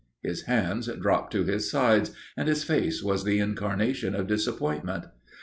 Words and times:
His 0.23 0.45
hands 0.47 0.87
dropped 0.99 1.31
to 1.33 1.43
his 1.43 1.69
sides 1.69 2.09
and 2.35 2.47
his 2.47 2.63
face 2.63 3.03
was 3.03 3.23
the 3.23 3.37
incarnation 3.37 4.15
of 4.15 4.25
disappointment. 4.25 5.03